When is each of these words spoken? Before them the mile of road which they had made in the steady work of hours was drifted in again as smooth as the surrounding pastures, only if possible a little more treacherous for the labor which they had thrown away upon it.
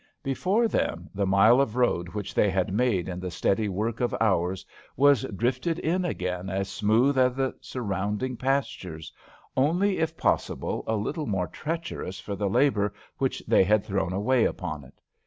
Before 0.23 0.67
them 0.67 1.11
the 1.13 1.27
mile 1.27 1.61
of 1.61 1.75
road 1.75 2.09
which 2.09 2.33
they 2.33 2.49
had 2.49 2.73
made 2.73 3.07
in 3.07 3.19
the 3.19 3.29
steady 3.29 3.69
work 3.69 3.99
of 3.99 4.15
hours 4.19 4.65
was 4.97 5.25
drifted 5.35 5.77
in 5.77 6.05
again 6.05 6.49
as 6.49 6.69
smooth 6.69 7.19
as 7.19 7.35
the 7.35 7.55
surrounding 7.61 8.35
pastures, 8.35 9.13
only 9.55 9.99
if 9.99 10.17
possible 10.17 10.83
a 10.87 10.95
little 10.95 11.27
more 11.27 11.45
treacherous 11.45 12.19
for 12.19 12.35
the 12.35 12.49
labor 12.49 12.95
which 13.19 13.43
they 13.47 13.63
had 13.63 13.85
thrown 13.85 14.11
away 14.11 14.43
upon 14.43 14.83
it. 14.83 14.95